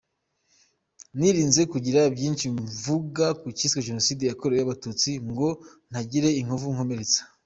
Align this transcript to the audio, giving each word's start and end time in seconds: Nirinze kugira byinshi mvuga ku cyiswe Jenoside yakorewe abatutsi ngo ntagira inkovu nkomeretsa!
Nirinze 1.17 1.61
kugira 1.71 2.01
byinshi 2.15 2.45
mvuga 2.59 3.25
ku 3.39 3.47
cyiswe 3.57 3.85
Jenoside 3.87 4.21
yakorewe 4.25 4.61
abatutsi 4.63 5.09
ngo 5.29 5.49
ntagira 5.89 6.29
inkovu 6.41 6.67
nkomeretsa! 6.75 7.21